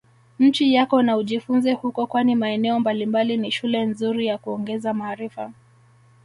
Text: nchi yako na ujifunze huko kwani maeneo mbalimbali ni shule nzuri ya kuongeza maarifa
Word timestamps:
nchi 0.39 0.73
yako 0.73 1.01
na 1.01 1.17
ujifunze 1.17 1.73
huko 1.73 2.07
kwani 2.07 2.35
maeneo 2.35 2.79
mbalimbali 2.79 3.37
ni 3.37 3.51
shule 3.51 3.85
nzuri 3.85 4.27
ya 4.27 4.37
kuongeza 4.37 4.93
maarifa 4.93 5.51